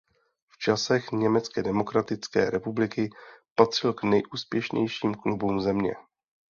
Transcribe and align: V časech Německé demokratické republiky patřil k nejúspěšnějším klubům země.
V 0.47 0.57
časech 0.59 1.11
Německé 1.11 1.63
demokratické 1.63 2.49
republiky 2.49 3.09
patřil 3.55 3.93
k 3.93 4.03
nejúspěšnějším 4.03 5.13
klubům 5.13 5.61
země. 5.61 5.95